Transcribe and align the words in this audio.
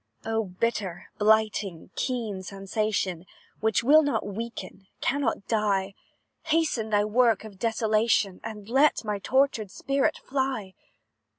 "Oh, 0.25 0.45
bitter, 0.45 1.11
blighting, 1.19 1.91
keen 1.95 2.41
sensation, 2.41 3.27
Which 3.59 3.83
will 3.83 4.01
not 4.01 4.25
weaken, 4.25 4.87
cannot 4.99 5.47
die, 5.47 5.93
Hasten 6.45 6.89
thy 6.89 7.05
work 7.05 7.43
of 7.43 7.59
desolation, 7.59 8.41
And 8.43 8.67
let 8.67 9.05
my 9.05 9.19
tortured 9.19 9.69
spirit 9.69 10.17
fly! 10.17 10.73